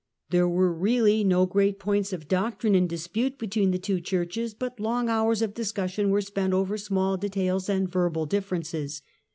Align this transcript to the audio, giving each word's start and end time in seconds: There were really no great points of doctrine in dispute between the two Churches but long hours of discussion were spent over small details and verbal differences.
There 0.31 0.49
were 0.49 0.73
really 0.73 1.23
no 1.23 1.45
great 1.45 1.77
points 1.77 2.11
of 2.11 2.27
doctrine 2.27 2.73
in 2.73 2.87
dispute 2.87 3.37
between 3.37 3.69
the 3.69 3.77
two 3.77 3.99
Churches 4.01 4.55
but 4.55 4.79
long 4.79 5.09
hours 5.09 5.43
of 5.43 5.53
discussion 5.53 6.09
were 6.09 6.21
spent 6.21 6.53
over 6.55 6.75
small 6.75 7.17
details 7.17 7.69
and 7.69 7.87
verbal 7.87 8.25
differences. 8.25 9.03